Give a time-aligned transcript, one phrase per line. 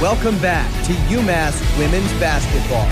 [0.00, 2.88] Welcome back to UMass Women's Basketball.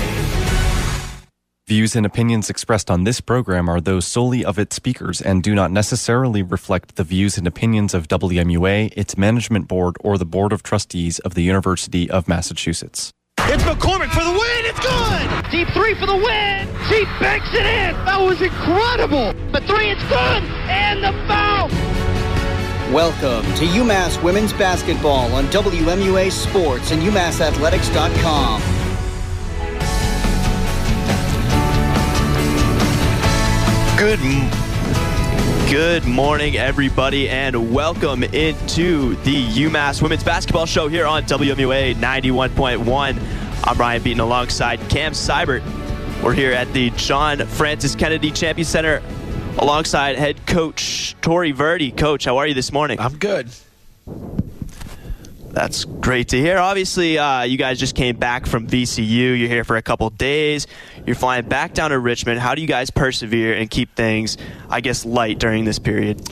[1.69, 5.55] Views and opinions expressed on this program are those solely of its speakers and do
[5.55, 10.53] not necessarily reflect the views and opinions of WMUA, its management board, or the Board
[10.53, 13.13] of Trustees of the University of Massachusetts.
[13.39, 14.65] It's McCormick for the win.
[14.65, 15.51] It's good.
[15.53, 16.67] Deep three for the win.
[16.89, 17.95] She banks it in.
[18.05, 19.33] That was incredible.
[19.53, 20.43] The three, it's good.
[20.67, 21.86] And the foul.
[22.93, 28.63] Welcome to UMass Women's Basketball on WMUA Sports and UMassAthletics.com.
[33.99, 34.21] Good,
[35.69, 43.67] good morning, everybody, and welcome into the UMass Women's Basketball Show here on WMUA 91.1.
[43.67, 45.65] I'm Ryan Beaton alongside Cam Seibert.
[46.23, 49.03] We're here at the John Francis Kennedy Champion Center
[49.59, 51.91] alongside head coach Tory Verdi.
[51.91, 53.01] Coach, how are you this morning?
[53.01, 53.49] I'm good.
[55.57, 56.59] That's great to hear.
[56.59, 59.09] Obviously, uh, you guys just came back from VCU.
[59.09, 60.67] You're here for a couple days.
[61.07, 62.41] You're flying back down to Richmond.
[62.41, 64.37] How do you guys persevere and keep things,
[64.69, 66.29] I guess, light during this period?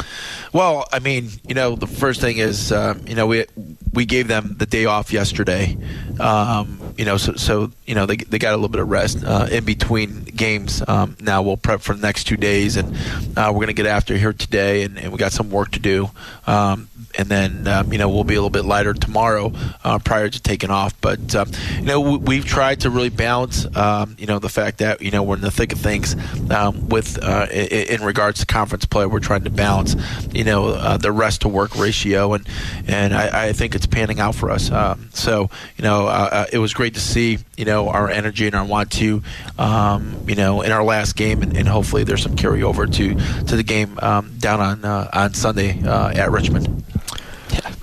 [0.53, 3.47] Well, I mean, you know, the first thing is, uh, you know, we
[3.95, 5.79] we gave them the day off yesterday.
[6.21, 9.25] Um, you know, so, so you know they, they got a little bit of rest
[9.25, 10.83] uh, in between games.
[10.87, 12.95] Um, now we'll prep for the next two days, and
[13.37, 15.81] uh, we're going to get after here today, and, and, we got some work to
[15.81, 16.11] do.
[16.47, 16.89] Um,
[17.19, 20.41] and then um, you know we'll be a little bit lighter tomorrow uh, prior to
[20.41, 20.99] taking off.
[21.01, 24.79] But um, you know we, have tried to really balance um, you know the fact
[24.79, 26.17] that you know we're in the thick of things
[26.51, 29.07] um, with uh, in, in, regards to conference play.
[29.07, 29.97] We're trying to balance
[30.33, 32.47] you know uh, the rest to work ratio, and
[32.87, 34.71] and I, I, think it's panning out for us.
[34.71, 38.47] Um, so you know uh, uh, it was great to see you know our energy
[38.47, 39.23] and our want to
[39.59, 43.15] um, you know in our last game, and, and, hopefully there's some carryover to
[43.47, 46.85] to the game down on uh, on Sunday at Richmond.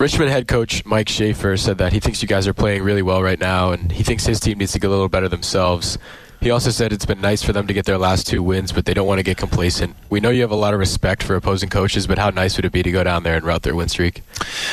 [0.02, 3.22] Richmond head coach Mike Schaefer said that he thinks you guys are playing really well
[3.22, 6.00] right now, and he thinks his team needs to get a little better themselves.
[6.42, 8.86] He also said it's been nice for them to get their last two wins, but
[8.86, 9.96] they don't want to get complacent.
[10.10, 12.66] We know you have a lot of respect for opposing coaches, but how nice would
[12.66, 14.24] it be to go down there and route their win streak?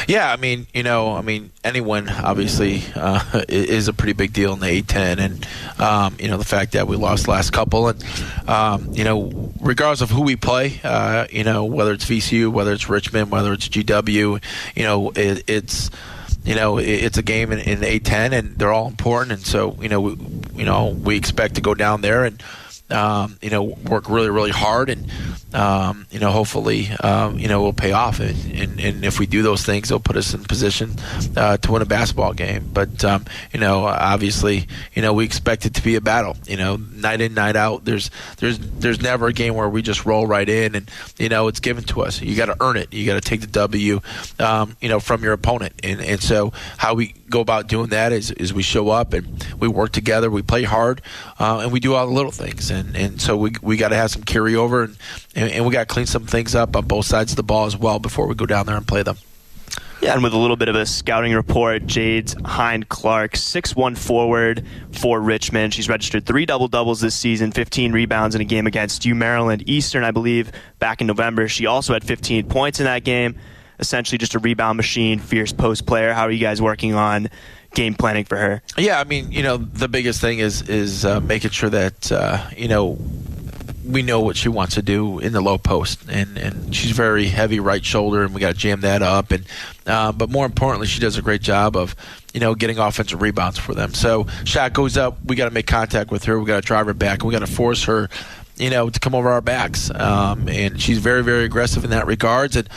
[0.06, 4.54] Yeah, I mean, you know, I mean, anyone obviously uh, is a pretty big deal
[4.54, 5.46] in the A10, and
[5.78, 8.02] um, you know the fact that we lost last couple, and
[8.48, 12.72] um, you know, regardless of who we play, uh, you know, whether it's VCU, whether
[12.72, 14.42] it's Richmond, whether it's GW,
[14.74, 15.90] you know, it, it's
[16.48, 19.32] you know, it's a game in, in A10, and they're all important.
[19.32, 20.16] And so, you know, we,
[20.54, 22.42] you know, we expect to go down there and,
[22.90, 25.10] um, you know, work really, really hard and
[25.54, 28.20] um, you know, hopefully, um, you know, will pay off.
[28.20, 30.94] And, and, and, if we do those things, it'll put us in position
[31.36, 32.68] uh, to win a basketball game.
[32.70, 36.36] But um, you know, obviously, you know, we expect it to be a battle.
[36.46, 37.86] You know, night in, night out.
[37.86, 41.48] There's there's there's never a game where we just roll right in and you know
[41.48, 42.20] it's given to us.
[42.20, 42.92] You got to earn it.
[42.92, 44.00] You got to take the W,
[44.38, 45.80] um, you know, from your opponent.
[45.82, 49.46] And and so how we go about doing that is is we show up and
[49.58, 50.30] we work together.
[50.30, 51.00] We play hard,
[51.38, 52.70] uh, and we do all the little things.
[52.70, 54.96] And and so we we got to have some carryover and
[55.34, 57.66] and, and we got to clean some things up on both sides of the ball
[57.66, 59.16] as well before we go down there and play them.
[60.00, 65.20] Yeah, and with a little bit of a scouting report, Jaide Hinds-Clarke, six-one forward for
[65.20, 65.74] Richmond.
[65.74, 69.64] She's registered three double doubles this season, 15 rebounds in a game against U Maryland
[69.66, 71.48] Eastern, I believe, back in November.
[71.48, 73.36] She also had 15 points in that game.
[73.80, 76.12] Essentially, just a rebound machine, fierce post player.
[76.12, 77.28] How are you guys working on
[77.74, 78.62] game planning for her?
[78.76, 82.48] Yeah, I mean, you know, the biggest thing is is uh, making sure that uh,
[82.56, 82.98] you know
[83.88, 87.26] we know what she wants to do in the low post, and and she's very
[87.26, 89.30] heavy right shoulder, and we got to jam that up.
[89.32, 89.46] And
[89.86, 91.96] uh, but more importantly, she does a great job of
[92.34, 93.94] you know getting offensive rebounds for them.
[93.94, 96.86] So shot goes up, we got to make contact with her, we got to drive
[96.86, 98.10] her back, and we got to force her,
[98.56, 99.90] you know, to come over our backs.
[99.90, 102.68] Um, and she's very very aggressive in that regards, and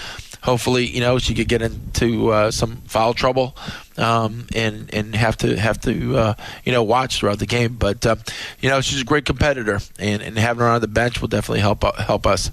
[0.42, 3.56] hopefully, you know, she could get into uh, some foul trouble
[3.98, 6.34] um, and and have to have to uh,
[6.66, 7.76] you know watch throughout the game.
[7.76, 8.16] But uh,
[8.60, 11.62] you know, she's a great competitor, and, and having her on the bench will definitely
[11.62, 12.52] help uh, help us.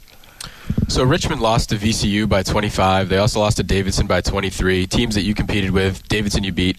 [0.88, 3.08] So Richmond lost to VCU by 25.
[3.08, 4.86] They also lost to Davidson by 23.
[4.86, 6.78] Teams that you competed with, Davidson you beat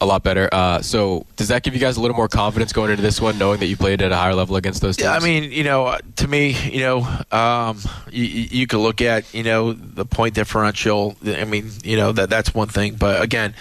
[0.00, 0.48] a lot better.
[0.52, 3.38] Uh, so does that give you guys a little more confidence going into this one,
[3.38, 5.06] knowing that you played at a higher level against those teams?
[5.06, 9.32] Yeah, I mean, you know, to me, you know, um, you, you could look at,
[9.34, 11.16] you know, the point differential.
[11.24, 12.94] I mean, you know, that that's one thing.
[12.94, 13.54] But again,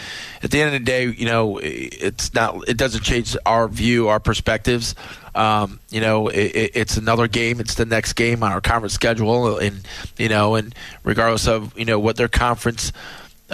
[0.43, 2.67] at the end of the day, you know, it's not.
[2.67, 4.95] It doesn't change our view, our perspectives.
[5.33, 7.59] Um, you know, it, it's another game.
[7.59, 9.81] It's the next game on our conference schedule, and
[10.17, 10.73] you know, and
[11.03, 12.91] regardless of you know what their conference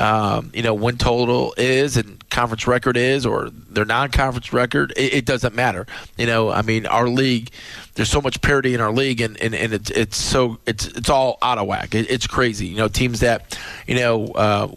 [0.02, 5.14] um, you know, win total is and conference record is or their non-conference record, it,
[5.14, 5.86] it, doesn't matter.
[6.18, 7.52] You know, I mean, our league,
[7.94, 11.10] there's so much parity in our league, and, and, and it's it's so it's it's
[11.10, 11.94] all out of whack.
[11.94, 12.66] It, it's crazy.
[12.66, 13.58] You know, teams that
[13.88, 14.26] you know.
[14.28, 14.68] Uh,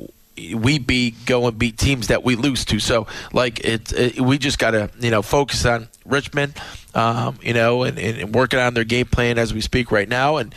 [0.52, 2.80] we beat go and beat teams that we lose to.
[2.80, 6.54] So like it, it we just got to you know focus on Richmond,
[6.92, 10.38] um, you know, and, and, working on their game plan as we speak right now,
[10.38, 10.52] and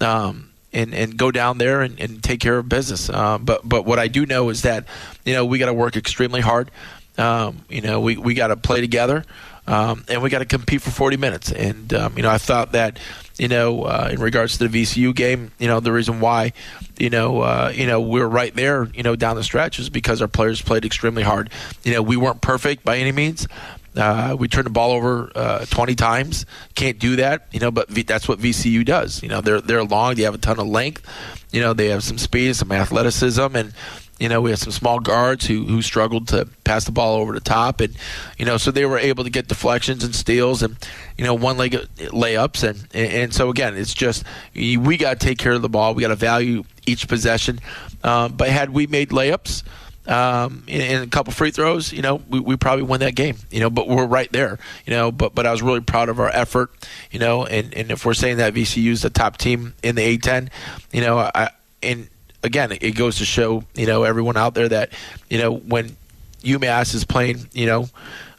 [0.00, 3.08] um, and and go down there and, and take care of business.
[3.10, 4.86] Uh, but but what I do know is that
[5.24, 6.70] you know we got to work extremely hard.
[7.18, 9.24] Um, you know we we got to play together.
[9.64, 11.52] Um, and we got to compete for 40 minutes.
[11.52, 12.98] And um, you know, I thought that
[13.38, 16.52] you know, uh, in regards to the VCU game, you know, the reason why,
[16.98, 19.90] you know, uh, you know, we are right there, you know, down the stretch is
[19.90, 21.50] because our players played extremely hard.
[21.82, 23.48] You know, we weren't perfect by any means.
[23.96, 26.46] Uh, we turned the ball over uh, 20 times.
[26.74, 29.22] Can't do that, you know, but v- that's what VCU does.
[29.22, 30.14] You know, they're they're long.
[30.14, 31.06] They have a ton of length.
[31.52, 33.74] You know, they have some speed, and some athleticism, and
[34.18, 37.32] you know, we have some small guards who who struggled to pass the ball over
[37.32, 37.94] the top, and
[38.38, 40.76] you know, so they were able to get deflections and steals, and
[41.18, 44.24] you know, one leg layups, and and so again, it's just
[44.54, 45.94] we got to take care of the ball.
[45.94, 47.58] We got to value each possession.
[48.04, 49.62] Um, but had we made layups,
[50.06, 53.60] um, in, a couple free throws, you know, we, we probably win that game, you
[53.60, 56.30] know, but we're right there, you know, but, but I was really proud of our
[56.30, 56.70] effort,
[57.10, 60.18] you know, and, and if we're saying that VCU is the top team in the
[60.18, 60.50] A10,
[60.92, 61.50] you know, I,
[61.82, 62.08] and
[62.42, 64.92] again, it goes to show you know everyone out there that
[65.28, 65.96] you know when
[66.42, 67.88] UMass is playing, you know.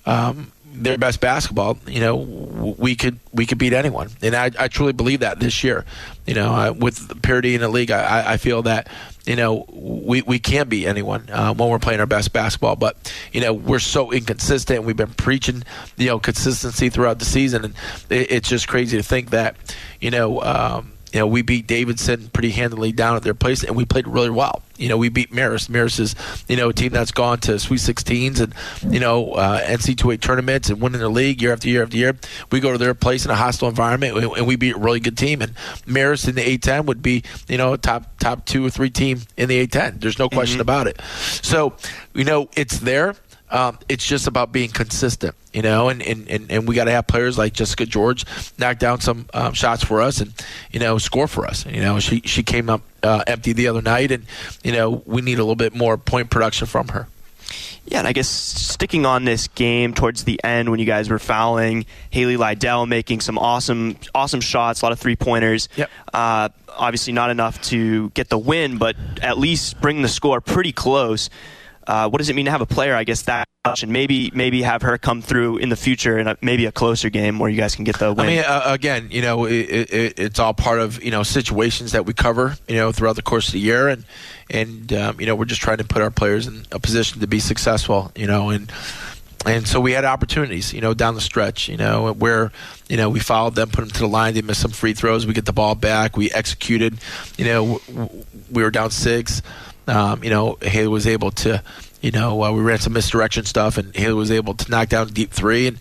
[0.05, 4.67] Um, their best basketball, you know, we could we could beat anyone, and I, I
[4.67, 5.85] truly believe that this year.
[6.25, 8.89] You know, uh, with parity in the league, I, I feel that
[9.25, 12.75] you know we, we can beat anyone uh, when we're playing our best basketball.
[12.75, 14.83] But you know, we're so inconsistent.
[14.83, 15.63] We've been preaching
[15.97, 17.73] you know consistency throughout the season, and
[18.09, 19.55] it, it's just crazy to think that
[19.99, 20.41] you know.
[20.41, 24.07] Um, you know, we beat Davidson pretty handily down at their place, and we played
[24.07, 24.63] really well.
[24.77, 25.69] You know, we beat Marist.
[25.69, 26.15] Marist is,
[26.49, 28.53] you know, a team that's gone to Sweet 16s and,
[28.91, 32.17] you know, uh, NC2A tournaments and winning the league year after year after year.
[32.51, 35.15] We go to their place in a hostile environment, and we beat a really good
[35.15, 35.43] team.
[35.43, 35.53] And
[35.85, 39.21] Marist in the A10 would be, you know, a top top two or three team
[39.37, 40.01] in the A10.
[40.01, 40.61] There's no question mm-hmm.
[40.61, 40.99] about it.
[41.43, 41.75] So,
[42.15, 43.15] you know, it's there.
[43.53, 46.91] Um, it's just about being consistent, you know, and, and, and, and we got to
[46.91, 48.25] have players like Jessica George
[48.57, 50.33] knock down some um, shots for us and,
[50.71, 51.63] you know, score for us.
[51.67, 54.25] You know, she, she came up uh, empty the other night, and,
[54.63, 57.07] you know, we need a little bit more point production from her.
[57.85, 61.19] Yeah, and I guess sticking on this game towards the end when you guys were
[61.19, 65.69] fouling, Haley Liddell making some awesome, awesome shots, a lot of three pointers.
[65.75, 65.91] Yep.
[66.11, 70.71] Uh, obviously, not enough to get the win, but at least bring the score pretty
[70.71, 71.29] close.
[71.85, 74.31] Uh, what does it mean to have a player, I guess, that much, and maybe
[74.33, 77.49] maybe have her come through in the future in a, maybe a closer game where
[77.49, 78.25] you guys can get the win?
[78.25, 81.91] I mean, uh, again, you know, it, it, it's all part of you know situations
[81.91, 84.05] that we cover, you know, throughout the course of the year, and
[84.49, 87.27] and um, you know, we're just trying to put our players in a position to
[87.27, 88.71] be successful, you know, and
[89.45, 92.51] and so we had opportunities, you know, down the stretch, you know, where,
[92.87, 95.27] you know, we followed them, put them to the line, they missed some free throws,
[95.27, 96.97] we get the ball back, we executed,
[97.37, 97.81] you know,
[98.51, 99.41] we were down six,
[99.87, 101.61] um, you know, Haley was able to,
[102.01, 105.07] you know, uh, we ran some misdirection stuff, and Haley was able to knock down
[105.09, 105.79] deep three, and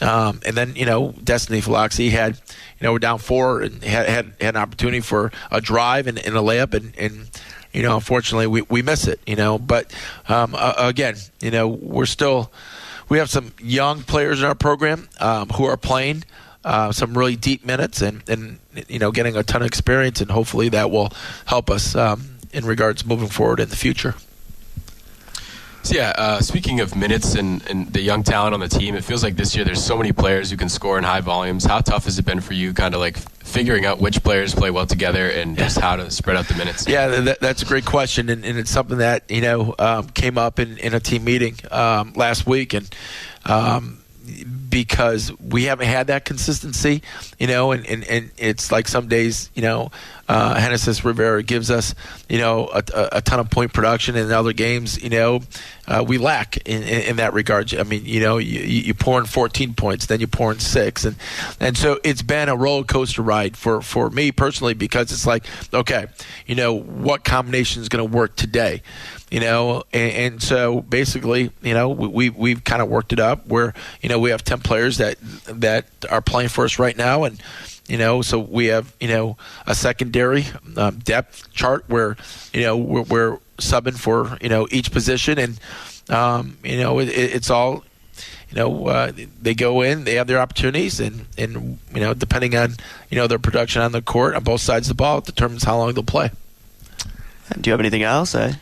[0.00, 4.08] um, and then you know, Destiny Philoxy had, you know, we're down four and had
[4.08, 7.30] had, had an opportunity for a drive and, and a layup, and and
[7.72, 9.92] you know, unfortunately, we we miss it, you know, but
[10.28, 12.52] um, uh, again, you know, we're still
[13.08, 16.24] we have some young players in our program um, who are playing.
[16.64, 18.58] Uh, some really deep minutes and, and
[18.88, 21.12] you know getting a ton of experience and hopefully that will
[21.44, 24.14] help us um, in regards moving forward in the future.
[25.84, 29.04] So yeah, uh, speaking of minutes and, and the young talent on the team, it
[29.04, 31.66] feels like this year there's so many players who can score in high volumes.
[31.66, 34.70] How tough has it been for you, kind of like figuring out which players play
[34.70, 36.88] well together and just how to spread out the minutes?
[36.88, 40.38] Yeah, that, that's a great question, and, and, it's something that you know um, came
[40.38, 42.88] up in, in a team meeting um, last week, and.
[43.44, 44.00] Um,
[44.74, 47.00] because we haven't had that consistency,
[47.38, 49.92] you know, and, and, and it's like some days, you know,
[50.28, 51.94] uh, Genesis Rivera gives us,
[52.28, 55.42] you know, a, a, ton of point production, and in other games, you know,
[55.86, 57.72] uh, we lack in, in, in, that regard.
[57.72, 61.04] I mean, you know, you, you pour in 14 points, then you pour in six,
[61.04, 61.14] and
[61.60, 65.44] and so it's been a roller coaster ride for for me personally because it's like,
[65.72, 66.06] okay,
[66.46, 68.82] you know, what combination is going to work today?
[69.34, 73.48] You know, and, and, so basically, you know, we we've kind of worked it up
[73.48, 77.24] where you know we have ten players that that are playing for us right now,
[77.24, 77.42] and
[77.88, 79.36] you know, so we have you know
[79.66, 80.44] a secondary
[80.76, 82.16] um, depth chart where
[82.52, 85.58] you know we're, we're, subbing for you know each position, and
[86.10, 87.82] um, you know it, it's all
[88.50, 89.10] you know, uh,
[89.42, 92.76] they go in, they have their opportunities, and, and you know, depending on
[93.10, 95.64] you know their production on the court on both sides of the ball, it determines
[95.64, 96.30] how long they'll play.
[97.60, 98.36] Do you have anything else?
[98.36, 98.60] I,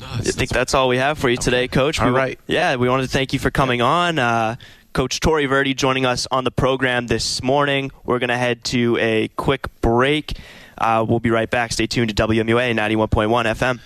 [0.00, 2.00] no, I think that's all we have for you today, Coach.
[2.00, 2.38] All we, right.
[2.46, 4.18] Yeah, we wanted to thank you for coming on.
[4.18, 4.56] Uh,
[4.92, 7.90] Coach Tory Verdi joining us on the program this morning.
[8.04, 10.38] We're going to head to a quick break.
[10.78, 11.72] Uh, we'll be right back.
[11.72, 13.80] Stay tuned to WMUA 91.1 FM.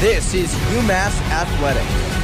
[0.00, 2.19] This is UMass Athletics.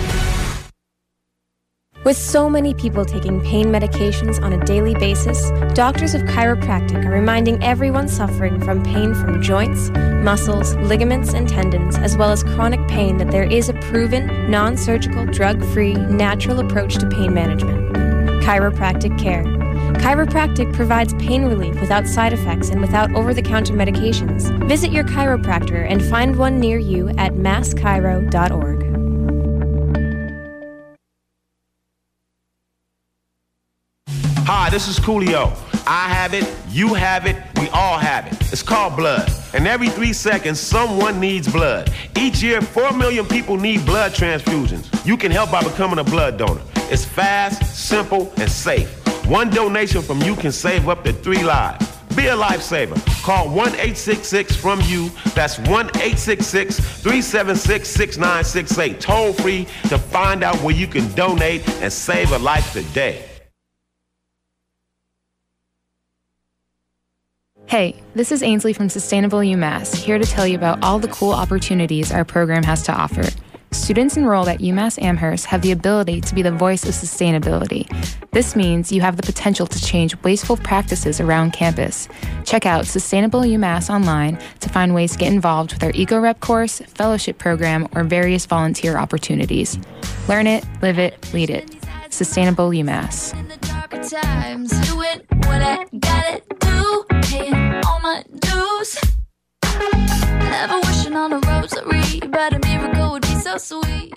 [2.07, 7.11] With so many people taking pain medications on a daily basis, doctors of chiropractic are
[7.11, 9.91] reminding everyone suffering from pain from joints,
[10.23, 14.77] muscles, ligaments, and tendons, as well as chronic pain, that there is a proven, non
[14.77, 17.93] surgical, drug free, natural approach to pain management
[18.47, 19.43] chiropractic care.
[19.95, 24.57] Chiropractic provides pain relief without side effects and without over the counter medications.
[24.69, 28.76] Visit your chiropractor and find one near you at masschiro.org.
[34.77, 35.57] this is Coolio.
[35.87, 38.35] I have it, you have it, we all have it.
[38.53, 39.27] It's called blood.
[39.55, 41.91] And every three seconds, someone needs blood.
[42.15, 44.85] Each year, 4 million people need blood transfusions.
[45.07, 46.61] You can help by becoming a blood donor.
[46.91, 48.91] It's fast, simple, and safe.
[49.27, 51.97] One donation from you can save up to three lives.
[52.15, 53.03] Be a lifesaver.
[53.23, 55.09] Call 1 866 from you.
[55.35, 59.01] That's 1 866 376 6968.
[59.01, 63.36] Toll free to find out where you can donate and save a life today.
[67.69, 71.33] Hey, this is Ainsley from Sustainable UMass, here to tell you about all the cool
[71.33, 73.25] opportunities our program has to offer.
[73.73, 77.89] Students enrolled at UMass Amherst have the ability to be the voice of sustainability.
[78.31, 82.09] This means you have the potential to change wasteful practices around campus.
[82.45, 86.39] Check out Sustainable UMass online to find ways to get involved with our Eco Rep
[86.39, 89.77] course, fellowship program, or various volunteer opportunities.
[90.29, 91.77] Learn it, live it, lead it.
[92.11, 93.35] Sustainable UMass.
[100.57, 102.21] Never wishing on a rosary.
[102.21, 104.15] But a miracle would be so sweet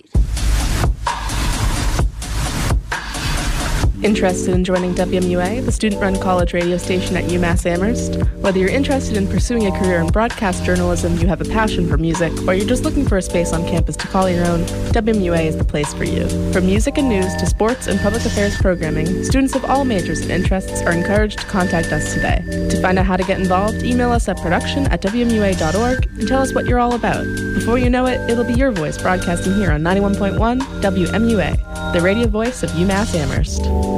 [4.02, 8.16] Interested in joining WMUA, the student run college radio station at UMass Amherst?
[8.36, 11.98] Whether you're interested in pursuing a career in broadcast journalism, you have a passion for
[11.98, 14.60] music, or you're just looking for a space on campus to call your own,
[14.94, 16.26] WMUA is the place for you.
[16.50, 20.30] From music and news to sports and public affairs programming, students of all majors and
[20.30, 22.42] interests are encouraged to contact us today.
[22.70, 26.40] To find out how to get involved, email us at production at WMUA.org and tell
[26.40, 27.26] us what you're all about.
[27.54, 32.28] Before you know it, it'll be your voice broadcasting here on 91.1 WMUA, the radio
[32.28, 33.89] voice of UMass Amherst.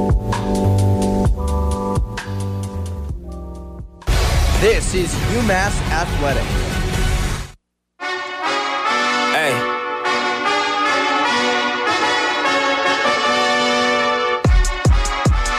[4.63, 6.47] This is UMass Athletics.
[9.35, 9.51] Hey.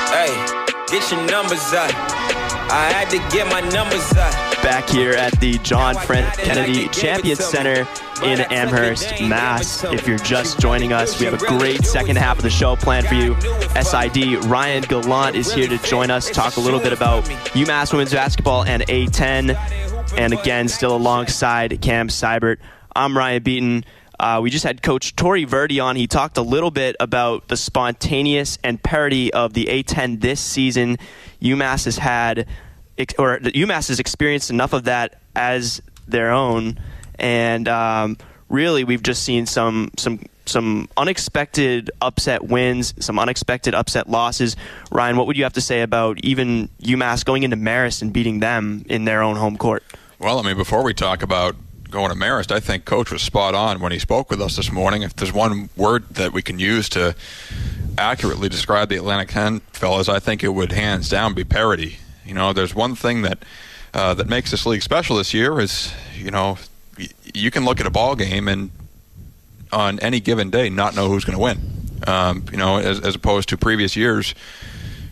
[0.08, 0.32] Hey,
[0.86, 1.92] get your numbers up.
[2.72, 4.32] I had to get my numbers up.
[4.62, 7.86] Back here at the John Francis Kennedy Champions Center
[8.24, 9.84] in Amherst, Mass.
[9.84, 13.06] If you're just joining us, we have a great second half of the show planned
[13.06, 13.38] for you.
[13.82, 18.12] SID Ryan Gallant is here to join us, talk a little bit about UMass women's
[18.12, 19.54] basketball and A10.
[20.16, 22.58] And again, still alongside Cam Seibert.
[22.96, 23.84] I'm Ryan Beaton.
[24.18, 25.96] Uh, we just had Coach Tory Verdi on.
[25.96, 30.96] He talked a little bit about the spontaneous and parity of the A10 this season.
[31.42, 32.46] UMass has had,
[33.18, 36.78] or UMass has experienced enough of that as their own,
[37.18, 38.16] and um,
[38.48, 44.56] really we've just seen some some some unexpected upset wins, some unexpected upset losses.
[44.90, 48.40] Ryan, what would you have to say about even UMass going into Marist and beating
[48.40, 49.82] them in their own home court?
[50.18, 51.56] Well, I mean, before we talk about
[51.90, 54.70] going to Marist, I think Coach was spot on when he spoke with us this
[54.70, 55.02] morning.
[55.02, 57.14] If there's one word that we can use to
[57.96, 61.98] accurately describe the Atlantic 10 fellas, I think it would hands down be parity.
[62.24, 63.44] You know, there's one thing that
[63.92, 66.58] uh, that makes this league special this year is, you know,
[67.34, 68.70] you can look at a ball game and
[69.72, 71.58] on any given day not know who's going to win.
[72.06, 74.34] Um, you know, as, as opposed to previous years,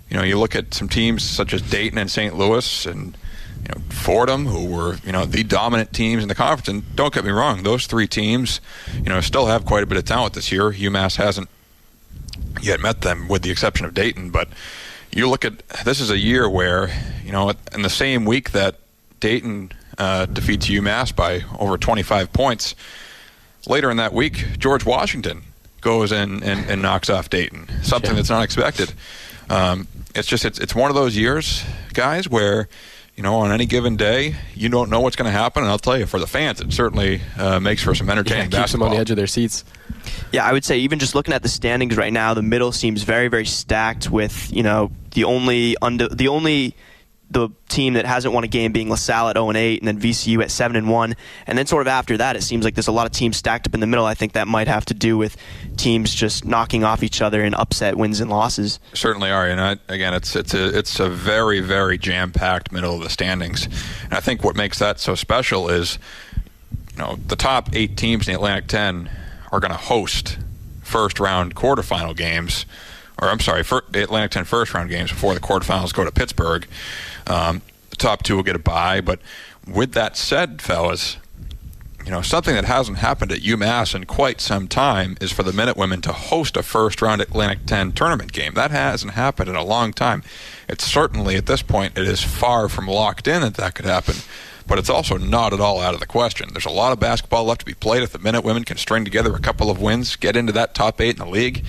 [0.08, 2.36] you know, you look at some teams such as Dayton and St.
[2.36, 3.16] Louis and
[3.62, 6.68] you know, Fordham, who were you know the dominant teams in the conference.
[6.68, 8.60] And don't get me wrong, those three teams,
[8.94, 10.70] you know, still have quite a bit of talent this year.
[10.70, 11.48] UMass hasn't
[12.60, 14.30] yet met them, with the exception of Dayton.
[14.30, 14.48] But
[15.12, 16.90] you look at this is a year where
[17.24, 18.76] you know in the same week that
[19.20, 22.74] Dayton uh, defeats UMass by over 25 points,
[23.66, 25.42] later in that week George Washington
[25.80, 28.92] goes in and, and knocks off Dayton, something that's not expected.
[29.50, 32.68] Um, it's just it's it's one of those years, guys, where
[33.16, 35.62] you know, on any given day, you don't know what's going to happen.
[35.62, 38.60] And I'll tell you, for the fans, it certainly uh, makes for some entertaining yeah,
[38.60, 39.64] keeps them on the edge of their seats.
[40.32, 43.02] Yeah, I would say even just looking at the standings right now, the middle seems
[43.02, 44.10] very, very stacked.
[44.10, 46.74] With you know the only under the only
[47.32, 50.00] the team that hasn't won a game being LaSalle at 0 and 8, and then
[50.00, 51.14] VCU at 7 and 1,
[51.46, 53.66] and then sort of after that, it seems like there's a lot of teams stacked
[53.66, 54.04] up in the middle.
[54.04, 55.36] I think that might have to do with
[55.76, 58.78] teams just knocking off each other in upset wins and losses.
[58.94, 62.94] Certainly are, and I, again, it's it's a it's a very very jam packed middle
[62.94, 63.66] of the standings,
[64.04, 65.98] and I think what makes that so special is
[66.92, 69.10] you know, the top eight teams in the Atlantic 10
[69.50, 70.38] are going to host
[70.82, 72.66] first round quarterfinal games,
[73.18, 76.66] or I'm sorry, Atlantic 10 first round games before the quarterfinals go to Pittsburgh.
[77.26, 79.20] Um, the top two will get a bye, but
[79.66, 81.18] with that said, fellas,
[82.04, 85.52] you know, something that hasn't happened at UMass in quite some time is for the
[85.52, 88.54] Minute Women to host a first round Atlantic 10 tournament game.
[88.54, 90.22] That hasn't happened in a long time.
[90.68, 94.16] It's certainly, at this point, it is far from locked in that that could happen,
[94.66, 96.48] but it's also not at all out of the question.
[96.52, 98.02] There's a lot of basketball left to be played.
[98.02, 101.00] If the Minute Women can string together a couple of wins, get into that top
[101.00, 101.64] eight in the league,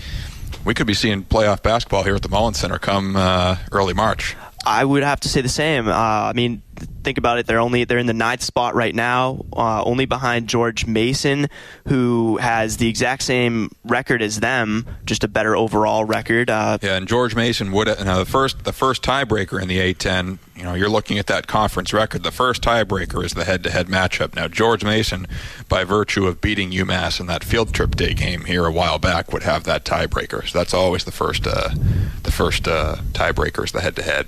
[0.66, 4.36] we could be seeing playoff basketball here at the Mullins Center come uh, early March.
[4.66, 5.88] I would have to say the same.
[5.88, 6.62] Uh, I mean,
[7.04, 7.46] think about it.
[7.46, 11.48] They're only they're in the ninth spot right now, uh, only behind George Mason,
[11.88, 16.50] who has the exact same record as them, just a better overall record.
[16.50, 19.80] Uh, yeah, and George Mason would you know, the first the first tiebreaker in the
[19.80, 20.40] A10.
[20.56, 22.24] You know, you're looking at that conference record.
[22.24, 24.36] The first tiebreaker is the head-to-head matchup.
[24.36, 25.28] Now, George Mason,
[25.68, 29.34] by virtue of beating UMass in that field trip day game here a while back,
[29.34, 30.48] would have that tiebreaker.
[30.48, 31.70] So that's always the first uh,
[32.22, 34.28] the first uh, tiebreaker is the head-to-head.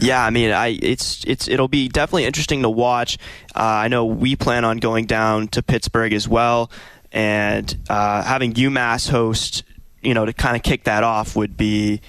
[0.00, 3.18] Yeah, I mean, I it's it's it'll be definitely interesting to watch.
[3.54, 6.70] Uh, I know we plan on going down to Pittsburgh as well,
[7.12, 9.62] and uh, having UMass host,
[10.02, 12.00] you know, to kind of kick that off would be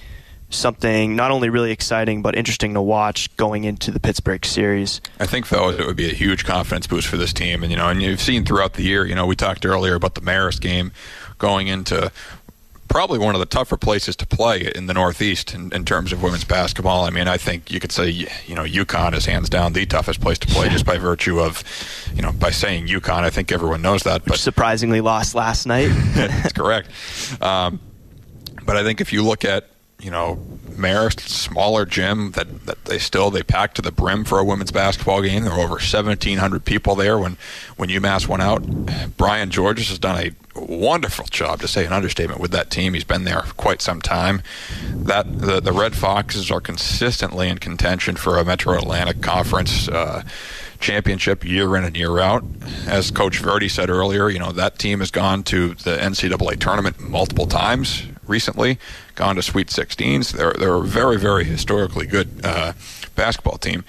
[0.54, 5.00] something not only really exciting but interesting to watch going into the Pittsburgh series.
[5.18, 7.76] I think, fellas, it would be a huge confidence boost for this team, and you
[7.76, 9.04] know, and you've seen throughout the year.
[9.04, 10.92] You know, we talked earlier about the Marist game
[11.38, 12.12] going into
[12.92, 16.22] probably one of the tougher places to play in the Northeast in, in, terms of
[16.22, 17.04] women's basketball.
[17.04, 20.20] I mean, I think you could say, you know, UConn is hands down the toughest
[20.20, 21.64] place to play just by virtue of,
[22.14, 23.22] you know, by saying UConn.
[23.22, 24.24] I think everyone knows that.
[24.24, 25.86] But Which surprisingly lost last night.
[26.14, 26.90] that's correct.
[27.40, 27.80] Um,
[28.66, 29.70] but I think if you look at
[30.02, 30.36] you know,
[30.70, 34.72] Marist, smaller gym that, that they still they packed to the brim for a women's
[34.72, 35.44] basketball game.
[35.44, 37.36] There were over 1,700 people there when
[37.76, 39.16] when UMass went out.
[39.16, 42.94] Brian Giorgis has done a wonderful job, to say an understatement, with that team.
[42.94, 44.42] He's been there quite some time.
[44.92, 49.88] That the the Red Foxes are consistently in contention for a Metro Atlantic Conference.
[49.88, 50.24] Uh,
[50.80, 52.42] championship year in and year out.
[52.88, 56.98] As Coach Verdi said earlier, you know that team has gone to the NCAA tournament
[56.98, 58.78] multiple times recently,
[59.14, 60.32] gone to Sweet 16s.
[60.32, 62.72] They're they're a very very historically good uh,
[63.14, 63.84] basketball team.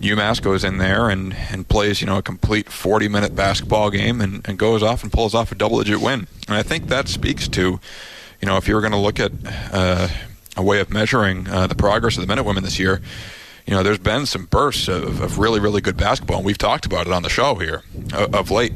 [0.00, 4.20] UMass goes in there and, and plays you know a complete 40 minute basketball game
[4.20, 6.26] and, and goes off and pulls off a double digit win.
[6.48, 7.80] And I think that speaks to
[8.40, 9.32] you know if you were going to look at
[9.72, 10.08] uh,
[10.56, 13.00] a way of measuring uh, the progress of the Minute Women this year.
[13.66, 16.84] You know, there's been some bursts of, of really, really good basketball, and we've talked
[16.84, 17.82] about it on the show here
[18.12, 18.72] uh, of late.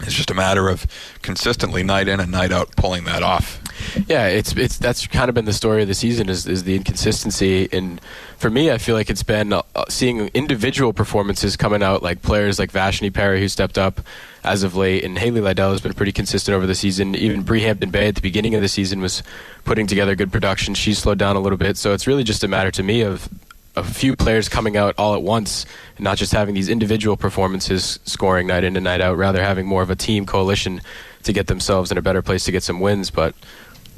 [0.00, 0.86] It's just a matter of
[1.22, 3.61] consistently night in and night out pulling that off.
[4.08, 6.76] Yeah, it's it's that's kind of been the story of the season is, is the
[6.76, 7.68] inconsistency.
[7.72, 8.00] And
[8.38, 12.58] for me, I feel like it's been uh, seeing individual performances coming out, like players
[12.58, 14.00] like Vashni Perry who stepped up
[14.44, 17.14] as of late, and Haley Liddell has been pretty consistent over the season.
[17.14, 19.22] Even Bree Hampton Bay at the beginning of the season was
[19.64, 20.74] putting together good production.
[20.74, 23.28] She's slowed down a little bit, so it's really just a matter to me of
[23.74, 25.64] a few players coming out all at once
[25.96, 29.66] and not just having these individual performances scoring night in and night out, rather having
[29.66, 30.80] more of a team coalition
[31.22, 33.10] to get themselves in a better place to get some wins.
[33.10, 33.34] But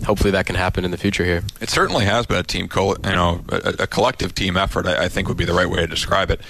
[0.07, 1.43] hopefully that can happen in the future here.
[1.61, 4.87] It certainly has been a team, co- you know, a, a collective team effort.
[4.87, 6.41] I, I, think would be the right way to describe it.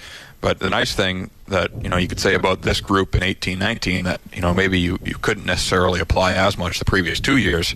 [0.41, 4.05] But the nice thing that you know you could say about this group in 1819
[4.05, 7.75] that you know maybe you, you couldn't necessarily apply as much the previous two years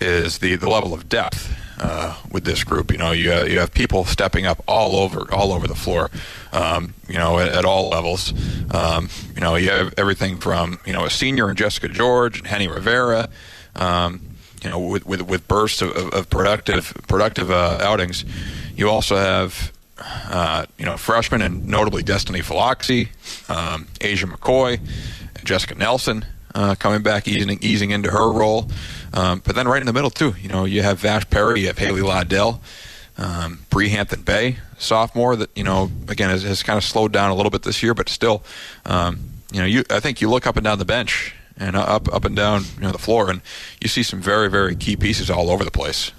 [0.00, 2.92] is the, the level of depth uh, with this group.
[2.92, 6.10] You know, you uh, you have people stepping up all over all over the floor.
[6.52, 8.32] Um, you know, at, at all levels.
[8.72, 12.46] Um, you know, you have everything from you know a senior in Jessica George and
[12.46, 13.28] Henny Rivera.
[13.74, 14.35] Um,
[14.66, 18.24] you know, with with, with bursts of, of productive productive uh, outings.
[18.74, 19.72] You also have
[20.28, 23.08] uh, you know freshmen and notably Destiny Philoxy,
[23.48, 24.80] um, Asia McCoy,
[25.44, 26.24] Jessica Nelson
[26.56, 28.68] uh, coming back, easing easing into her role.
[29.12, 31.66] Um, but then right in the middle too, you know, you have Vash Perry, you
[31.68, 32.60] have Haley Liddell,
[33.18, 37.30] um, Bree Hampton Bay, sophomore that you know again has, has, kind of slowed down
[37.30, 38.42] a little bit this year, but still,
[38.84, 39.20] um,
[39.52, 42.24] you know, you I think you look up and down the bench and up up
[42.24, 43.40] and down you know the floor, and
[43.80, 46.12] you see some very very key pieces all over the place.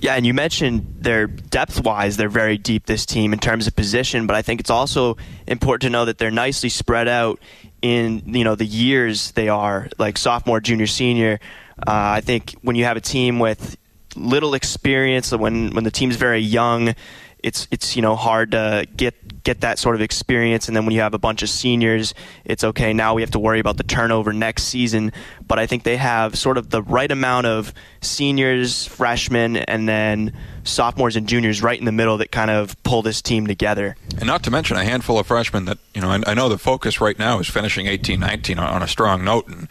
[0.00, 3.74] Yeah, and you mentioned their depth wise, they're very deep, this team, in terms of
[3.74, 5.16] position, but I think it's also
[5.48, 7.40] important to know that they're nicely spread out
[7.82, 11.40] in you know the years they are like sophomore, junior, senior.
[11.78, 13.76] Uh, I think when you have a team with
[14.14, 16.94] little experience, when when the team's very young,
[17.42, 20.68] it's it's you know hard to get get that sort of experience.
[20.68, 22.92] And then when you have a bunch of seniors, it's okay.
[22.92, 25.12] Now we have to worry about the turnover next season.
[25.46, 30.32] But I think they have sort of the right amount of seniors, freshmen, and then
[30.64, 33.96] sophomores and juniors right in the middle that kind of pull this team together.
[34.18, 36.58] And not to mention a handful of freshmen that, you know, I, I know the
[36.58, 39.68] focus right now is finishing 18 19 on, on a strong note and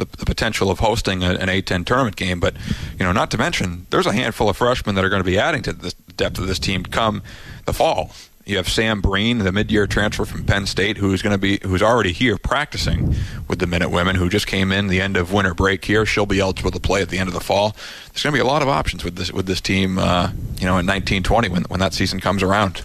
[0.00, 2.40] the, the potential of hosting a, an A10 tournament game.
[2.40, 2.54] But,
[2.98, 5.38] you know, not to mention there's a handful of freshmen that are going to be
[5.38, 7.22] adding to the depth of this team come
[7.66, 8.10] the fall.
[8.46, 11.82] You have Sam Breen, the mid-year transfer from Penn State, who's going to be who's
[11.82, 13.14] already here practicing
[13.46, 16.04] with the Minute Women, who just came in the end of winter break here.
[16.04, 17.76] She'll be eligible to play at the end of the fall.
[18.08, 20.64] There's going to be a lot of options with this with this team, uh, you
[20.64, 22.82] know, in 1920 when when that season comes around.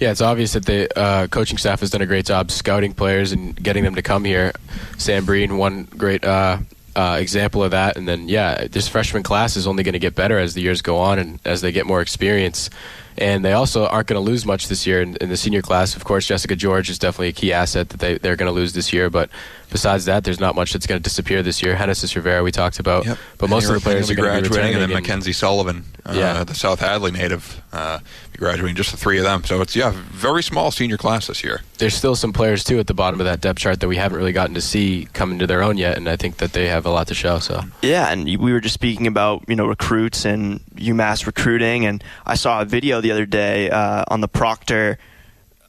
[0.00, 3.32] Yeah, it's obvious that the uh, coaching staff has done a great job scouting players
[3.32, 4.52] and getting them to come here.
[4.96, 6.58] Sam Breen, one great uh,
[6.96, 7.98] uh, example of that.
[7.98, 10.80] And then, yeah, this freshman class is only going to get better as the years
[10.80, 12.70] go on and as they get more experience
[13.20, 15.94] and they also aren't going to lose much this year in, in, the senior class.
[15.94, 18.72] Of course, Jessica George is definitely a key asset that they, they're going to lose
[18.72, 19.28] this year, but
[19.70, 21.76] besides that, there's not much that's going to disappear this year.
[21.76, 23.18] Genesis Rivera, we talked about, yep.
[23.38, 25.84] but most of the players are going to be graduating, and then Mackenzie Sullivan,
[26.18, 26.44] yeah.
[26.44, 27.98] the South Hadley native, uh,
[28.36, 28.76] graduating.
[28.76, 31.62] Just the three of them, so it's yeah, very small senior class this year.
[31.78, 34.18] There's still some players too at the bottom of that depth chart that we haven't
[34.18, 36.86] really gotten to see come into their own yet, and I think that they have
[36.86, 37.38] a lot to show.
[37.38, 42.02] So yeah, and we were just speaking about you know recruits and UMass recruiting, and
[42.26, 44.98] I saw a video the other day uh, on the Proctor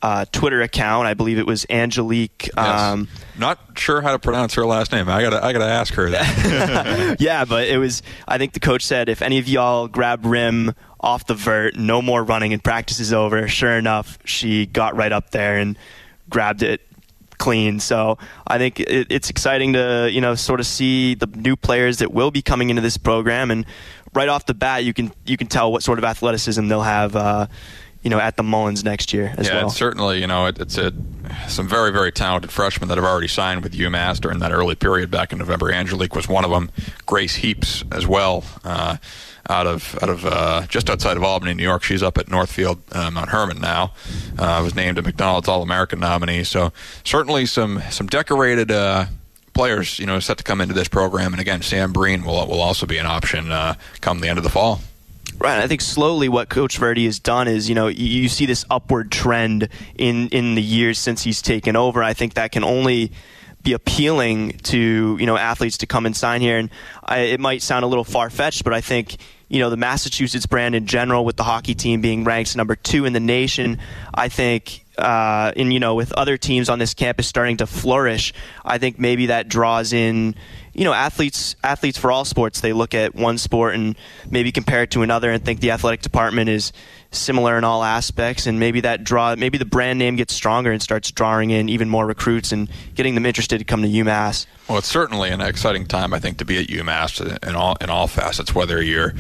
[0.02, 1.08] uh, Twitter account.
[1.08, 2.50] I believe it was Angelique.
[2.58, 3.26] Um, yes.
[3.38, 5.10] Not sure how to pronounce her last name.
[5.10, 7.18] I gotta I gotta ask her that.
[7.20, 8.02] yeah, but it was.
[8.28, 12.02] I think the coach said if any of y'all grab rim off the vert, no
[12.02, 13.48] more running, and practice is over.
[13.48, 15.78] Sure enough, she got right up there and
[16.30, 16.82] grabbed it
[17.38, 17.80] clean.
[17.80, 21.98] So I think it, it's exciting to you know sort of see the new players
[21.98, 23.66] that will be coming into this program, and
[24.14, 27.16] right off the bat, you can you can tell what sort of athleticism they'll have.
[27.16, 27.48] Uh,
[28.02, 29.64] you know, at the Mullins next year as yeah, well.
[29.64, 30.92] Yeah, certainly, you know, it, it's a,
[31.48, 35.12] some very, very talented freshmen that have already signed with UMass during that early period
[35.12, 35.72] back in November.
[35.72, 36.72] Angelique was one of them.
[37.06, 38.98] Grace Heaps as well, uh,
[39.50, 41.84] out of out of uh, just outside of Albany, New York.
[41.84, 43.94] She's up at Northfield, uh, Mount Hermon now.
[44.38, 46.44] Uh, was named a McDonald's All-American nominee.
[46.44, 46.72] So
[47.04, 49.06] certainly some some decorated uh,
[49.54, 51.34] players, you know, set to come into this program.
[51.34, 54.44] And again, Sam Breen will will also be an option uh, come the end of
[54.44, 54.82] the fall.
[55.42, 55.58] Right.
[55.58, 59.12] I think slowly what Coach Verdi has done is, you know, you, see this upward
[59.12, 62.04] trend in, in the years since he's taken over.
[62.04, 63.12] I think that can only
[63.64, 66.60] be appealing to, you know, athletes to come and sign here.
[66.60, 66.70] And
[67.04, 69.18] I, it might sound a little far fetched, but I think,
[69.50, 73.06] you know, the Massachusetts brand in general, with the hockey team being ranked number two
[73.06, 73.80] in the nation,
[74.14, 78.34] I think uh, and you know with other teams on this campus starting to flourish,
[78.64, 80.36] I think maybe that draws in
[80.74, 82.62] you know athletes athletes for all sports.
[82.62, 83.96] They look at one sport and
[84.30, 86.72] maybe compare it to another and think the athletic department is
[87.12, 90.82] similar in all aspects, and maybe that draw maybe the brand name gets stronger and
[90.82, 94.46] starts drawing in even more recruits and getting them interested to come to UMass.
[94.68, 97.90] Well, it's certainly an exciting time I think to be at UMass in all in
[97.90, 99.14] all facets, whether you're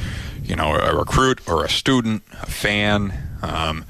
[0.43, 3.13] you know a recruit or a student, a fan.
[3.41, 3.85] Um,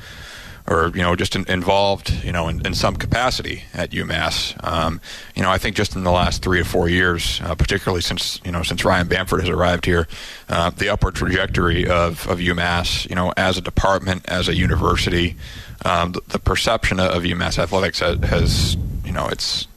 [0.67, 4.55] or you know just in, involved you know in, in, some capacity at UMass.
[4.65, 5.01] Um,
[5.35, 8.39] you know I think just in the last three or four years, uh, particularly since
[8.43, 10.07] you know since Ryan Bamford has arrived here,
[10.49, 15.35] uh, the upward trajectory of, of UMass you know as a department as a university,
[15.85, 19.67] um, the, the, perception of UMass athletics has, has you know it's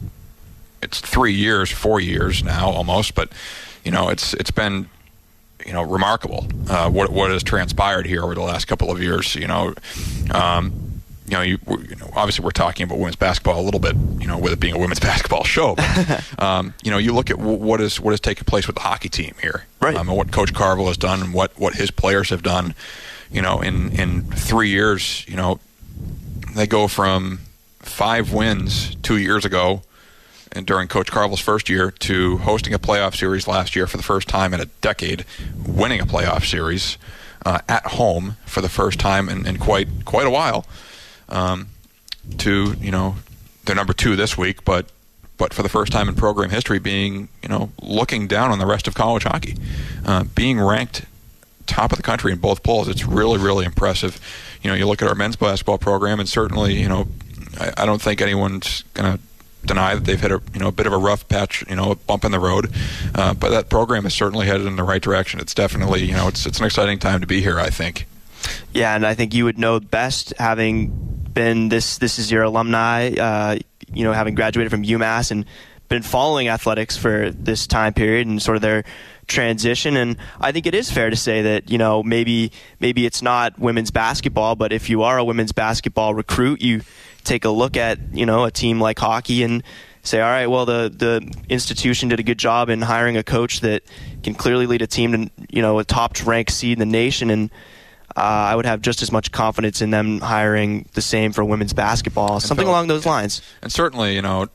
[0.83, 3.33] it's three years, four years now almost, but
[3.85, 4.89] you know it's it's been
[5.67, 9.35] you know remarkable uh, what what has transpired here over the last couple of years.
[9.35, 9.75] You know,
[10.33, 13.97] um, you know, you, you, know, obviously we're talking about women's basketball a little bit.
[14.21, 17.31] You know, with it being a women's basketball show, but, um, you know, you look
[17.31, 19.97] at w- what is what has taken place with the hockey team here, right?
[19.97, 22.75] Um, and what Coach Carvel has done, and what what his players have done.
[23.31, 25.61] You know, in in three years, you know,
[26.55, 27.41] they go from
[27.81, 29.83] five wins two years ago
[30.53, 34.03] and during Coach Carvel's first year to hosting a playoff series last year for the
[34.03, 35.25] first time in a decade,
[35.67, 36.99] winning a playoff series
[37.45, 40.67] uh, at home for the first time in, in quite quite a while.
[41.29, 41.69] Um,
[42.39, 43.17] to you know,
[43.65, 44.87] they're number two this week, but
[45.37, 48.67] but for the first time in program history, being you know looking down on the
[48.67, 49.57] rest of college hockey,
[50.05, 51.07] uh, being ranked
[51.67, 52.89] top of the country in both polls.
[52.89, 54.21] It's really really impressive.
[54.63, 57.09] You know, you look at our men's basketball program, and certainly you know,
[57.59, 59.19] I, I don't think anyone's gonna
[59.67, 61.93] deny that they've hit a you know a bit of a rough patch, you know,
[61.93, 62.73] a bump in the road.
[63.15, 65.41] Uh, but that program is certainly headed in the right direction.
[65.41, 67.59] It's definitely you know it's it's an exciting time to be here.
[67.59, 68.07] I think.
[68.73, 70.89] Yeah, and I think you would know best having
[71.33, 73.11] been this this is your alumni.
[73.11, 73.59] Uh,
[73.93, 75.45] you know, having graduated from UMass and
[75.89, 78.85] been following athletics for this time period and sort of their
[79.27, 79.97] transition.
[79.97, 83.59] And I think it is fair to say that you know maybe maybe it's not
[83.59, 86.83] women's basketball, but if you are a women's basketball recruit, you
[87.25, 89.63] take a look at you know a team like hockey and
[90.03, 93.61] say, all right, well the the institution did a good job in hiring a coach
[93.61, 93.83] that
[94.23, 97.31] can clearly lead a team to you know a top ranked seed in the nation
[97.31, 97.51] and.
[98.17, 101.73] Uh, I would have just as much confidence in them hiring the same for women's
[101.73, 103.43] basketball, something along those lines.
[103.61, 104.47] And certainly, you know,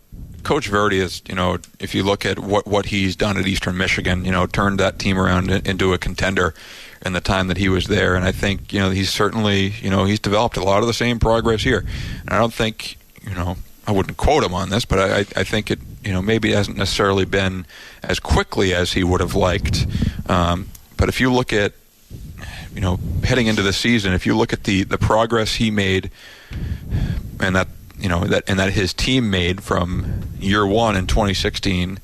[0.43, 3.77] Coach Verdi is, you know, if you look at what, what he's done at Eastern
[3.77, 6.53] Michigan, you know, turned that team around into a contender
[7.05, 8.15] in the time that he was there.
[8.15, 10.93] And I think, you know, he's certainly, you know, he's developed a lot of the
[10.93, 11.85] same progress here.
[12.21, 13.57] And I don't think, you know,
[13.87, 16.77] I wouldn't quote him on this, but I, I think it, you know, maybe hasn't
[16.77, 17.65] necessarily been
[18.03, 19.87] as quickly as he would have liked.
[20.27, 21.73] Um, but if you look at,
[22.73, 26.11] you know, heading into the season, if you look at the, the progress he made
[27.39, 27.67] and that
[27.99, 31.99] you know that and that his team made from year one in 2016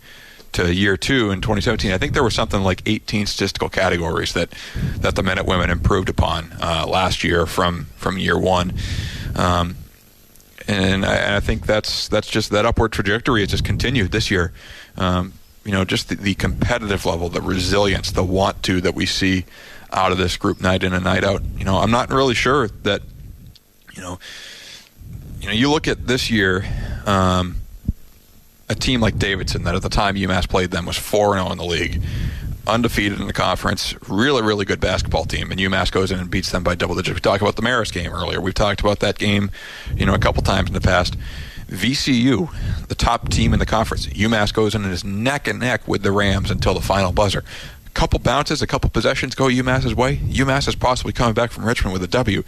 [0.55, 1.91] to year two in 2017.
[1.91, 4.49] I think there were something like 18 statistical categories that
[4.97, 8.73] that the men and women improved upon uh, last year from from year one.
[9.35, 9.75] Um,
[10.67, 14.53] and I, I, think that's that's just that upward trajectory has just continued this year.
[14.97, 19.05] Um, you know, just the, the, competitive level, the resilience, the want to that we
[19.05, 19.45] see
[19.91, 21.41] out of this group night in and night out.
[21.57, 23.01] You know, I'm not really sure that
[23.93, 24.19] you know
[25.45, 26.65] you know, you look at this year,
[27.05, 27.57] um,
[28.69, 31.58] a team like Davidson that at the time UMass played them was 4 0 in
[31.58, 32.01] the league,
[32.67, 36.51] undefeated in the conference, really, really good basketball team, and UMass goes in and beats
[36.51, 37.15] them by double digits.
[37.15, 38.41] We talked about the Marist game earlier.
[38.41, 39.51] We've talked about that game,
[39.95, 41.15] you know, a couple times in the past.
[41.67, 45.88] VCU, the top team in the conference, UMass goes in and is neck and neck
[45.88, 47.43] with the Rams until the final buzzer
[47.95, 50.17] couple bounces, a couple possessions go UMass's way.
[50.17, 52.43] UMass is possibly coming back from Richmond with a W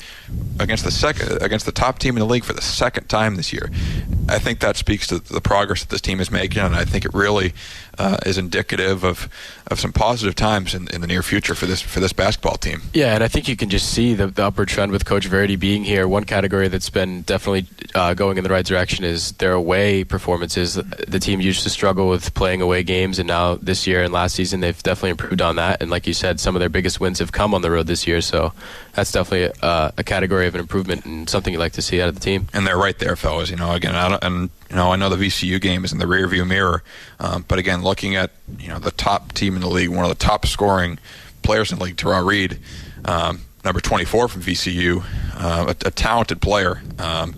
[0.60, 3.52] against the second against the top team in the league for the second time this
[3.52, 3.72] year.
[4.30, 7.06] I think that speaks to the progress that this team is making, and I think
[7.06, 7.54] it really
[7.98, 9.30] uh, is indicative of,
[9.68, 12.82] of some positive times in, in the near future for this for this basketball team.
[12.94, 15.56] Yeah, and I think you can just see the, the upward trend with Coach Verdi
[15.56, 16.08] being here.
[16.08, 20.76] One category that's been definitely uh, going in the right direction is their away performances.
[20.76, 24.36] The team used to struggle with playing away games, and now this year and last
[24.36, 25.82] season they've definitely improved on that.
[25.82, 28.08] And like you said, some of their biggest wins have come on the road this
[28.08, 28.22] year.
[28.22, 28.54] So
[28.94, 32.10] that's definitely uh, a category of an improvement and something you like to see out
[32.10, 32.48] of the team.
[32.54, 33.50] And they're right there, fellas.
[33.50, 36.46] You know, again, and you know, I know the VCU game is in the rearview
[36.46, 36.84] mirror,
[37.20, 40.10] um, but again, looking at you know the top team in the league, one of
[40.10, 41.00] the top scoring
[41.42, 42.60] players in the league, Tera Reed,
[43.06, 45.04] um, number 24 from VCU,
[45.36, 46.82] uh, a, a, talented player.
[47.00, 47.36] Um,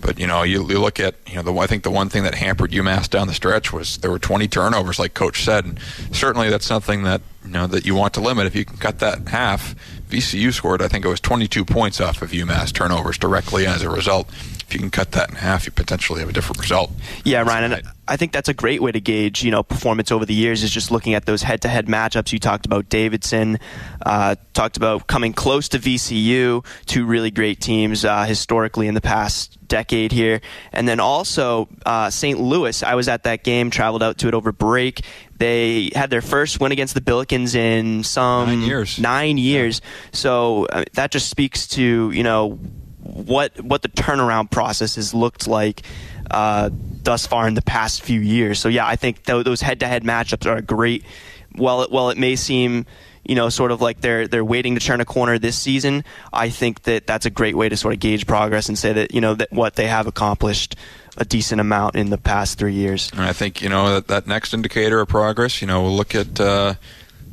[0.00, 2.22] but you know, you, you, look at you know the I think the one thing
[2.24, 5.80] that hampered UMass down the stretch was there were 20 turnovers, like Coach said, and
[6.12, 8.46] certainly that's something that you know that you want to limit.
[8.46, 9.74] If you can cut that in half,
[10.08, 13.90] VCU scored I think it was 22 points off of UMass turnovers directly as a
[13.90, 14.28] result
[14.68, 16.90] if you can cut that in half, you potentially have a different result.
[17.24, 20.26] Yeah, Ryan, and I think that's a great way to gauge, you know, performance over
[20.26, 22.34] the years is just looking at those head-to-head matchups.
[22.34, 23.60] You talked about Davidson,
[24.04, 29.00] uh, talked about coming close to VCU, two really great teams uh, historically in the
[29.00, 32.38] past decade here, and then also uh, St.
[32.38, 32.82] Louis.
[32.82, 35.00] I was at that game, traveled out to it over break.
[35.38, 38.98] They had their first win against the Billikens in some nine years.
[38.98, 39.80] Nine years.
[39.82, 40.08] Yeah.
[40.12, 42.58] So uh, that just speaks to you know
[43.08, 45.82] what what the turnaround process has looked like
[46.30, 46.70] uh,
[47.02, 48.58] thus far in the past few years.
[48.58, 51.04] So yeah, I think th- those head-to-head matchups are great.
[51.52, 52.86] While it, well, it may seem
[53.24, 56.04] you know sort of like they're they're waiting to turn a corner this season.
[56.32, 59.14] I think that that's a great way to sort of gauge progress and say that
[59.14, 60.76] you know that what they have accomplished
[61.16, 63.10] a decent amount in the past three years.
[63.12, 65.60] And I think you know that, that next indicator of progress.
[65.62, 66.38] You know, we'll look at.
[66.38, 66.74] Uh,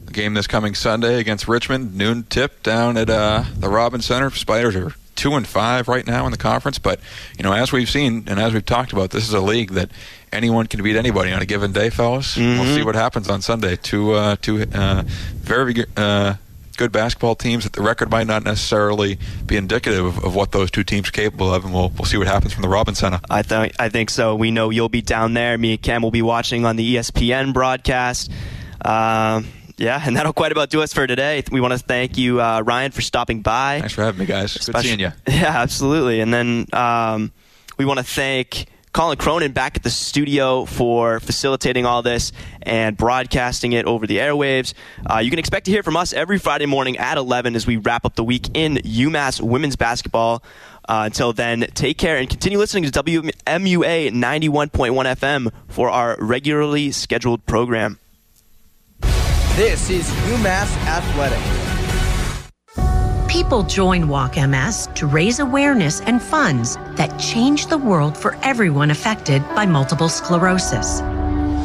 [0.06, 4.30] the game this coming Sunday against Richmond, noon tip down at uh, the Robins Center.
[4.30, 6.80] Spiders are two and five right now in the conference.
[6.80, 7.00] But
[7.38, 9.90] you know, as we've seen and as we've talked about, this is a league that
[10.32, 12.36] anyone can beat anybody on a given day, fellas.
[12.36, 12.60] Mm-hmm.
[12.60, 13.76] We'll see what happens on Sunday.
[13.76, 16.36] Two uh, two uh, very uh,
[16.78, 17.64] good basketball teams.
[17.64, 21.14] That the record might not necessarily be indicative of, of, what those two teams are
[21.14, 23.20] capable of, and we'll we'll see what happens from the Robins Center.
[23.30, 24.36] I think I think so.
[24.36, 25.58] We know you'll be down there.
[25.58, 28.32] Me and Cam will be watching on the ESPN broadcast.
[28.82, 29.42] Uh,
[29.78, 31.44] yeah, and that'll quite about do us for today.
[31.52, 33.80] We want to thank you, uh, Ryan, for stopping by.
[33.80, 34.56] Thanks for having me, guys.
[34.56, 35.12] Especially, Good seeing you.
[35.28, 36.22] Yeah, absolutely.
[36.22, 37.32] And then um,
[37.78, 42.96] we want to thank Colin Cronin back at the studio for facilitating all this and
[42.96, 44.74] broadcasting it over the airwaves.
[45.06, 47.76] Uh, you can expect to hear from us every Friday morning at 11 as we
[47.76, 50.42] wrap up the week in UMass women's basketball.
[50.88, 56.92] Uh, until then, take care and continue listening to WMUA 91.1 FM for our regularly
[56.92, 58.00] scheduled program.
[59.56, 61.42] This is UMass Athletics.
[63.32, 68.92] People join Walk MS to raise awareness and funds that change the world for everyone
[68.92, 71.00] affected by multiple sclerosis.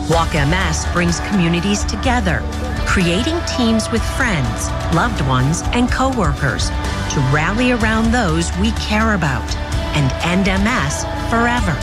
[0.09, 2.44] Walk MS brings communities together,
[2.87, 9.53] creating teams with friends, loved ones, and coworkers to rally around those we care about
[9.96, 11.74] and end MS forever.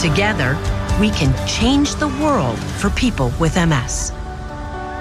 [0.00, 0.58] Together,
[0.98, 4.10] we can change the world for people with MS.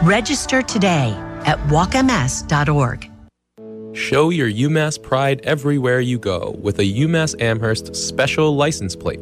[0.03, 1.13] Register today
[1.45, 3.09] at walkms.org.
[3.93, 9.19] Show your UMass pride everywhere you go with a UMass Amherst special license plate.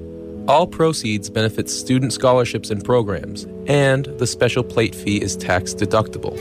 [0.48, 6.38] All proceeds benefit student scholarships and programs, and the special plate fee is tax deductible.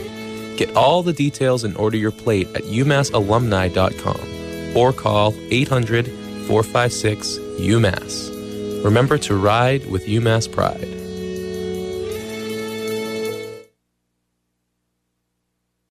[0.55, 6.05] Get all the details and order your plate at umassalumni.com or call 800
[6.47, 8.83] 456 UMass.
[8.83, 10.96] Remember to ride with UMass Pride.